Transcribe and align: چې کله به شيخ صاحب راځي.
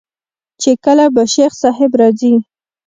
چې 0.61 0.71
کله 0.85 1.05
به 1.13 1.23
شيخ 1.33 1.51
صاحب 1.63 1.91
راځي. 1.99 2.33